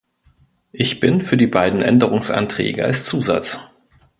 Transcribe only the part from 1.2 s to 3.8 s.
für die beiden Änderungsanträge als Zusatz.